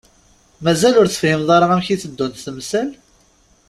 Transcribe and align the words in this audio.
Mazal 0.63 0.95
ur 0.99 1.07
tefhimem 1.07 1.49
ara 1.55 1.65
amek 1.71 1.87
i 1.93 1.95
teddunt 2.01 2.43
temsal? 2.45 2.89